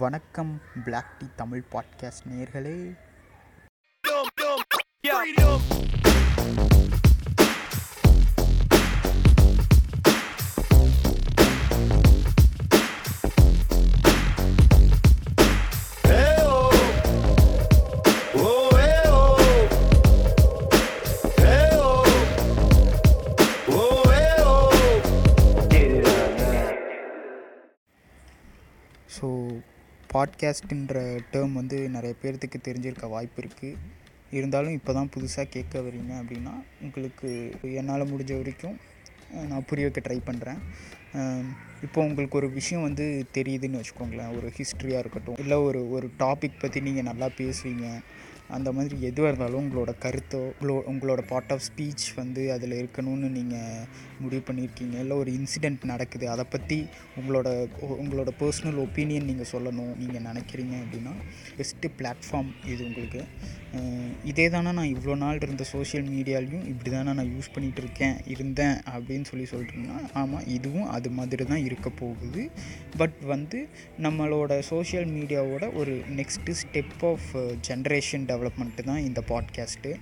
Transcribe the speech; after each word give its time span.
வணக்கம் 0.00 0.52
black 0.84 1.10
D 1.18 1.26
Tamil 1.36 1.64
podcast 1.72 2.26
நேர்களே 2.30 2.76
so 29.16 29.28
பாட்காஸ்ட்டுன்ற 30.14 31.20
டேர்ம் 31.32 31.52
வந்து 31.52 31.88
நிறைய 31.88 32.14
பேர்த்துக்கு 32.22 32.58
தெரிஞ்சிருக்க 32.62 33.08
வாய்ப்பு 33.08 33.42
இருக்குது 33.42 33.76
இருந்தாலும் 34.30 34.72
இப்போ 34.72 34.92
தான் 34.92 35.10
புதுசாக 35.16 35.48
கேட்க 35.48 35.80
வரீங்க 35.80 36.12
அப்படின்னா 36.20 36.54
உங்களுக்கு 36.80 37.28
என்னால் 37.72 38.10
முடிஞ்ச 38.10 38.32
வரைக்கும் 38.36 38.76
நான் 39.48 39.66
புரிய 39.66 39.88
வைக்க 39.88 40.00
ட்ரை 40.00 40.18
பண்ணுறேன் 40.30 40.60
இப்போ 41.82 42.04
உங்களுக்கு 42.04 42.36
ஒரு 42.36 42.50
விஷயம் 42.50 42.82
வந்து 42.82 43.26
தெரியுதுன்னு 43.34 43.80
வச்சுக்கோங்களேன். 43.80 44.36
ஒரு 44.36 44.52
ஹிஸ்ட்ரியாக 44.56 44.98
இருக்கட்டும் 44.98 45.36
இல்லை 45.38 45.56
ஒரு 45.56 45.90
ஒரு 45.90 46.10
டாபிக் 46.18 46.60
பற்றி 46.60 46.80
நீங்கள் 46.80 47.02
நல்லா 47.02 47.28
பேசுவீங்க. 47.36 47.86
அந்த 48.56 48.68
மாதிரி 48.76 48.96
எதுவாக 49.08 49.30
இருந்தாலும் 49.30 49.62
உங்களோட 49.64 49.92
கருத்தோ 50.04 50.42
உங்களோ 50.52 50.76
உங்களோட 50.92 51.22
பார்ட் 51.32 51.52
ஆஃப் 51.54 51.64
ஸ்பீச் 51.68 52.06
வந்து 52.20 52.42
அதில் 52.54 52.76
இருக்கணும்னு 52.80 53.28
நீங்கள் 53.38 53.86
முடிவு 54.22 54.42
பண்ணியிருக்கீங்க. 54.48 54.96
இல்லை 55.04 55.16
ஒரு 55.22 55.30
இன்சிடெண்ட் 55.38 55.84
நடக்குது 55.92 56.26
அதை 56.34 56.44
பற்றி 56.54 56.78
உங்களோட 57.20 57.48
உங்களோட 58.02 58.30
பர்சனல் 58.42 58.80
ஒப்பீனியன் 58.86 59.28
நீங்கள் 59.30 59.50
சொல்லணும் 59.54 59.94
நீங்கள் 60.02 60.26
நினைக்கிறீங்க 60.28 60.74
அப்படின்னா 60.82 61.14
பெஸ்ட்டு 61.58 61.90
பிளாட்ஃபார்ம் 62.00 62.52
இது 62.72 62.82
உங்களுக்கு. 62.90 63.22
இதே 64.30 64.44
தானே 64.54 64.70
நான் 64.76 64.92
இவ்வளோ 64.94 65.14
நாள் 65.22 65.42
இருந்த 65.46 65.64
சோஷியல் 65.72 66.06
மீடியாலையும் 66.14 66.64
இப்படி 66.70 66.90
தானே 66.94 67.12
நான் 67.18 67.30
யூஸ் 67.34 67.50
பண்ணிகிட்டு 67.54 67.82
இருக்கேன் 67.84 68.16
இருந்தேன் 68.32 68.76
அப்படின்னு 68.94 69.26
சொல்லி 69.30 69.46
சொல்கிறீங்கன்னா 69.52 69.98
ஆமாம் 70.20 70.46
இதுவும் 70.56 70.88
அது 70.96 71.08
மாதிரி 71.18 71.44
தான் 71.52 71.64
இருக்க 71.68 71.88
போகுது. 72.02 72.42
பட் 73.00 73.18
வந்து 73.32 73.58
நம்மளோட 74.06 74.58
சோஷியல் 74.72 75.08
மீடியாவோட 75.16 75.64
ஒரு 75.80 75.94
next 76.18 76.56
step 76.62 77.04
of 77.10 77.28
generation 77.68 78.26
development 78.40 78.84
தான் 78.84 78.98
இந்த 78.98 79.22
பாட்காஸ்ட்டு 79.28 79.92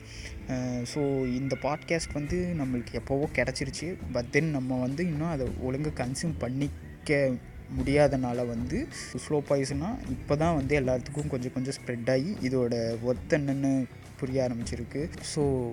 ஸோ 0.94 1.00
இந்த 1.34 1.56
பாட்காஸ்ட் 1.62 2.12
வந்து 2.12 2.54
நம்மளுக்கு 2.58 2.92
எப்போவோ 2.92 3.26
கிடச்சிருச்சு. 3.32 3.96
பட் 4.12 4.30
தென் 4.30 4.50
நம்ம 4.50 4.80
வந்து 4.80 5.04
இன்னும் 5.04 5.28
அதை 5.28 5.46
ஒழுங்காக 5.60 6.06
கன்சியூம் 6.06 6.34
பண்ணிக்க 6.38 7.32
முடியாதனால 7.78 8.46
வந்து 8.46 8.88
ஸ்லோ 9.14 9.38
பாய்ஸ்னால் 9.48 9.98
இப்போ 10.08 10.36
தான் 10.36 10.54
வந்து 10.54 10.80
எல்லாத்துக்கும் 10.80 11.26
கொஞ்சம் 11.26 11.52
கொஞ்சம் 11.52 11.74
ஸ்ப்ரெட் 11.78 12.10
ஆகி 12.10 12.36
இதோட 12.48 12.74
ஒர்த் 13.06 13.34
என்னென்னு 13.38 13.84
புரிய 14.16 14.50
ஆரம்பிச்சிருக்கு. 14.50 15.10
ஸோ 15.34 15.72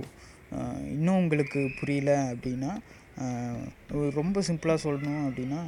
இன்னும் 0.86 1.16
உங்களுக்கு 1.16 1.70
புரியல 1.80 2.34
அப்படின்னா 2.34 2.72
ரொம்ப 3.90 4.42
சிம்பிளாக 4.48 4.84
சொல்லணும் 4.84 5.24
அப்படின்னா 5.28 5.62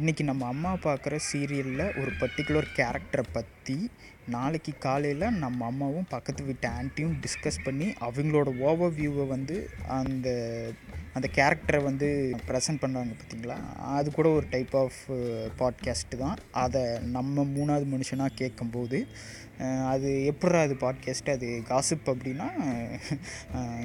இன்றைக்கி 0.00 0.22
நம்ம 0.22 0.46
அம்மா 0.46 0.72
பார்க்குற 0.72 1.18
சீரியலில் 1.32 2.00
ஒரு 2.00 2.10
பர்டிகுலர் 2.20 2.68
கேரக்டரை 2.76 3.24
பற்றி 3.32 3.90
நாளைக்கு 4.28 4.72
காலையில் 4.78 5.36
நம்ம 5.38 5.64
அம்மாவும் 5.66 6.08
பக்கத்து 6.08 6.42
வீட்டு 6.44 6.66
ஆன்ட்டியும் 6.68 7.16
டிஸ்கஸ் 7.24 7.64
பண்ணி 7.64 7.88
அவங்களோட 8.00 8.48
ஓவர் 8.60 8.92
வியூவை 8.92 9.24
வந்து 9.26 9.56
அந்த 9.98 10.28
அந்த 11.14 11.28
கேரக்டரை 11.36 11.80
வந்து 11.82 12.08
ப்ரெசன்ட் 12.48 12.82
பண்ணுறாங்க 12.82 13.12
பார்த்தீங்களா 13.18 13.56
அது 13.96 14.08
கூட 14.10 14.28
ஒரு 14.28 14.46
டைப் 14.50 14.74
ஆஃப் 14.76 15.00
பாட்காஸ்ட்டு 15.60 16.16
தான். 16.16 16.38
அதை 16.50 16.82
நம்ம 17.08 17.44
மூணாவது 17.56 17.86
மனுஷனாக 17.94 18.32
கேட்கும்போது 18.34 18.98
அது 19.88 20.08
எப்படா 20.32 20.58
அது 20.62 20.74
பாட்காஸ்ட் 20.74 21.30
அது 21.30 21.48
காசிப் 21.70 22.10
அப்படின்னா 22.12 22.48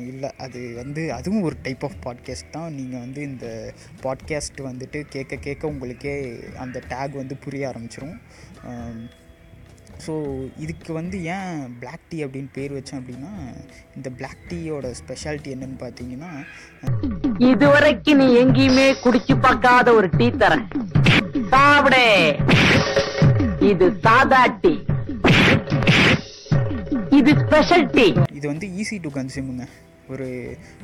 இல்லை 0.10 0.30
அது 0.38 0.62
வந்து 0.76 1.04
அதுவும் 1.14 1.42
ஒரு 1.42 1.56
டைப் 1.62 1.84
ஆஃப் 1.84 2.00
பாட்காஸ்ட் 2.06 2.52
தான். 2.52 2.74
நீங்கள் 2.74 3.00
வந்து 3.00 3.22
இந்த 3.22 3.48
பாட்காஸ்ட் 4.04 4.62
வந்துட்டு 4.70 5.02
கேட்க 5.10 5.42
கேட்க 5.48 5.68
உங்களுக்கே 5.68 6.16
அந்த 6.58 6.82
டேக் 6.90 7.20
வந்து 7.22 7.38
புரிய 7.38 7.72
ஆரம்பிச்சிரும். 7.72 8.18
ஸோ 10.06 10.14
இதுக்கு 10.58 10.92
வந்து 10.94 11.18
ஏன் 11.36 11.52
பிளாக் 11.82 12.08
டீ 12.10 12.18
அப்படின்னு 12.26 12.50
பேர் 12.56 12.76
வச்சேன் 12.78 13.00
அப்படின்னா 13.00 13.32
இந்த 13.98 14.10
பிளாக் 14.20 14.48
டீயோட 14.50 14.88
ஸ்பெஷாலிட்டி 15.02 15.52
என்னன்னு 15.56 15.78
பார்த்தீங்கன்னா 15.84 16.32
இதுவரைக்கும் 17.52 18.20
நீ 18.22 18.28
எங்கேயுமே 18.44 18.88
குடிச்சு 19.04 19.36
பார்க்காத 19.46 19.94
ஒரு 20.00 20.10
டீ 20.18 20.28
தரேன் 20.44 20.66
சாப்பிடே. 21.54 22.06
இது 23.72 23.86
சாதா 24.06 24.42
டீ. 24.64 24.74
இது 27.20 27.32
ஸ்பெஷல் 27.42 27.86
டீ. 27.96 28.08
இது 28.38 28.46
வந்து 28.52 28.68
ஈஸி 28.82 28.98
டு 29.02 29.10
கன்சியூமுங்க 29.18 29.66
ஒரு 30.12 30.28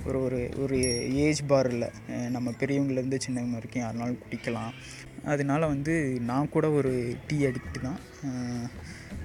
ஒரு 0.07 0.17
ஒரு 0.25 0.39
ஒரு 0.63 0.77
ஏஜ் 1.25 1.41
பார் 1.51 1.69
இல்லை 1.73 1.89
நம்ம 2.35 2.53
பெரியவங்கலேருந்து 2.61 3.23
சின்னவங்க 3.25 3.57
வரைக்கும் 3.57 3.83
யாருனாலும் 3.83 4.21
குடிக்கலாம். 4.23 4.73
அதனால 5.33 5.61
வந்து 5.73 5.93
நான் 6.29 6.53
கூட 6.55 6.67
ஒரு 6.79 6.91
டீ 7.27 7.37
அடிக்ட் 7.49 7.79
தான். 7.87 7.99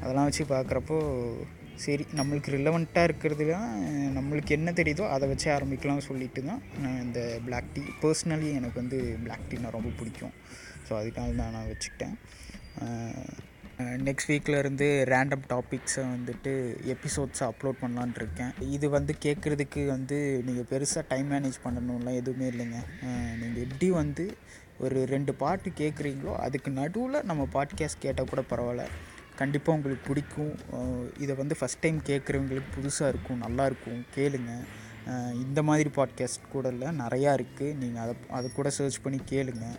அதெல்லாம் 0.02 0.28
வச்சு 0.28 0.44
பார்க்குறப்போ 0.54 0.98
சரி 1.84 2.04
நம்மளுக்கு 2.18 2.54
ரிலவெண்ட்டாக 2.56 3.08
இருக்கிறதுலாம் 3.08 3.70
நம்மளுக்கு 4.16 4.56
என்ன 4.56 4.72
தெரியுதோ 4.80 5.04
அதை 5.14 5.24
வச்சு 5.30 5.48
ஆரம்பிக்கலாம் 5.54 6.06
சொல்லிட்டு 6.08 6.40
தான் 6.50 6.60
நான் 6.82 7.00
இந்த 7.06 7.20
பிளாக் 7.46 7.72
டீ 7.76 7.82
பர்சனலி 8.02 8.50
எனக்கு 8.60 8.80
வந்து 8.82 8.98
பிளாக் 9.24 9.48
டீனா 9.50 9.74
ரொம்ப 9.78 9.90
பிடிக்கும். 10.00 10.36
ஸோ 10.86 10.92
அதுக்காக 11.00 11.34
தான் 11.40 11.54
நான் 11.56 11.70
வச்சுக்கிட்டேன். 11.72 12.16
நெக்ஸ்ட் 13.80 14.28
வீக்லேருந்து 14.28 14.86
ரேண்டம் 15.12 15.44
டாபிக்ஸை 15.52 16.02
வந்துட்டு 16.12 16.52
எபிசோட்ஸை 16.92 17.44
அப்லோட் 17.50 17.80
பண்ணலான்னு 17.80 18.18
இருக்கேன். 18.20 18.52
இது 18.74 18.86
வந்து 18.90 19.12
கேட்குறதுக்கு 19.24 19.86
வந்து 19.86 20.18
நீங்கள் 20.46 20.68
பெருசாக 20.72 21.02
டைம் 21.08 21.30
மேனேஜ் 21.32 21.58
பண்ணணும்லாம் 21.64 22.18
எதுவுமே 22.20 22.46
இல்லைங்க. 22.50 22.80
நீங்கள் 23.40 23.62
எப்படி 23.62 23.88
வந்து 23.90 24.26
ஒரு 24.78 25.00
ரெண்டு 25.04 25.34
பாட்டு 25.34 25.70
கேட்குறீங்களோ 25.70 26.34
அதுக்கு 26.46 26.70
நடுவில் 26.70 27.26
நம்ம 27.30 27.48
பாட்காஸ்ட் 27.52 28.04
கேட்டால் 28.04 28.30
கூட 28.32 28.44
பரவாயில்ல. 28.52 28.86
கண்டிப்பாக 29.36 29.76
உங்களுக்கு 29.76 30.08
பிடிக்கும். 30.08 30.54
இதை 31.18 31.34
வந்து 31.42 31.54
ஃபஸ்ட் 31.60 31.82
டைம் 31.84 32.00
கேட்குறவங்களுக்கு 32.06 32.74
புதுசாக 32.78 33.12
இருக்கும் 33.14 33.44
நல்லாயிருக்கும் 33.46 34.02
கேளுங்க. 34.16 34.52
இந்த 35.44 35.60
மாதிரி 35.62 35.90
பாட்காஸ்ட் 35.96 36.52
கூட 36.52 36.68
இல்லை 36.68 36.88
நிறையா 37.02 37.32
இருக்குது 37.38 37.76
நீங்கள் 37.80 38.02
அதை 38.02 38.14
அதை 38.30 38.48
கூட 38.52 38.68
சர்ச் 38.70 39.02
பண்ணி 39.02 39.20
கேளுங்கள் 39.32 39.78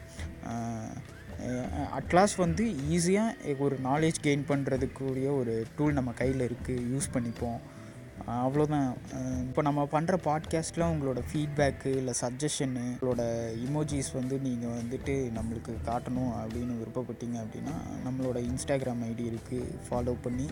அட்லாஸ் 2.00 2.36
வந்து 2.38 2.76
ஈஸியாக 2.90 3.58
ஒரு 3.60 3.78
நாலேஜ் 3.84 4.20
கெயின் 4.24 4.46
பண்ணுறதுக்குரிய 4.48 5.38
ஒரு 5.38 5.66
டூல் 5.78 5.94
நம்ம 5.94 6.12
கையில் 6.12 6.48
இருக்குது 6.48 6.86
யூஸ் 6.94 7.14
பண்ணிப்போம். 7.14 7.60
அவ்வளோதான் 8.28 8.94
இப்போ 9.42 9.62
நம்ம 9.62 9.88
பண்ணுற 9.92 10.18
பாட்காஸ்ட்டில் 10.24 10.86
உங்களோட 10.86 11.22
ஃபீட்பேக்கு 11.32 11.88
இல்லை 11.88 12.14
சஜஷனு 12.22 12.86
உங்களோட 12.94 13.24
இமோஜிஸ் 13.70 14.12
வந்து 14.14 14.40
நீங்கள் 14.40 14.70
வந்துட்டு 14.70 15.16
நம்மளுக்கு 15.32 15.74
காட்டணும் 15.86 16.34
அப்படின்னு 16.42 16.76
விருப்பப்பட்டீங்க 16.78 17.38
அப்படின்னா 17.44 17.76
நம்மளோட 18.06 18.38
இன்ஸ்டாகிராம் 18.52 19.04
ஐடி 19.06 19.26
இருக்குது 19.26 19.76
ஃபாலோ 19.90 20.16
பண்ணி 20.22 20.50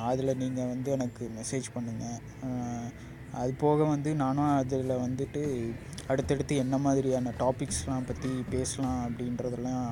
அதில் 0.00 0.36
நீங்கள் 0.36 0.66
வந்து 0.66 0.90
எனக்கு 0.90 1.30
மெசேஜ் 1.38 1.68
பண்ணுங்கள் 1.74 2.18
அது 3.32 3.54
போக 3.58 3.84
வந்து 3.84 4.14
நானும் 4.14 4.56
அதில் 4.56 4.88
வந்துட்டு 4.88 5.42
அடுத்தடுத்து 6.12 6.54
என்ன 6.62 6.76
மாதிரியான 6.84 7.32
டாபிக்ஸ்லாம் 7.40 8.06
பற்றி 8.08 8.30
பேசலாம் 8.52 9.00
அப்படின்றதெல்லாம் 9.06 9.88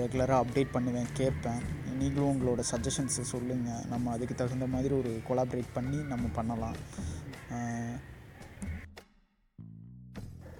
ரெகுலராக 0.00 0.42
அப்டேட் 0.42 0.74
பண்ணுவேன் 0.76 1.10
கேட்பேன். 1.20 1.62
நீங்களும் 2.00 2.30
உங்களோட 2.32 2.62
சஜஷன்ஸை 2.70 3.24
சொல்லுங்கள் 3.32 3.84
நம்ம 3.92 4.12
அதுக்கு 4.14 4.34
தகுந்த 4.34 4.66
மாதிரி 4.74 4.94
ஒரு 5.00 5.12
கொலாபரேட் 5.28 5.74
பண்ணி 5.76 5.98
நம்ம 6.12 6.28
பண்ணலாம். 6.38 6.78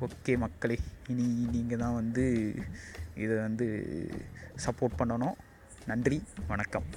ஓகே 0.07 0.35
மக்களே 0.45 0.79
இனி 1.13 1.27
நீங்கள் 1.57 1.83
தான் 1.85 1.99
வந்து 2.01 2.25
இதை 3.25 3.35
வந்து 3.47 3.69
சப்போர்ட் 4.67 5.01
பண்ணணும். 5.03 5.37
நன்றி 5.91 6.21
வணக்கம். 6.53 6.89